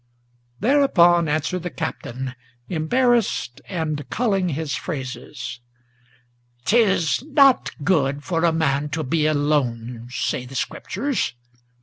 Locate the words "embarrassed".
2.69-3.61